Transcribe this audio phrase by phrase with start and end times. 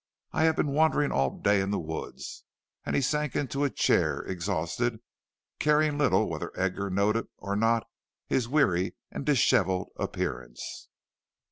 [0.31, 2.43] I have been wandering all day in the woods."
[2.83, 4.99] And he sank into a chair exhausted,
[5.59, 7.87] caring little whether Edgar noted or not
[8.25, 10.89] his weary and dishevelled appearance.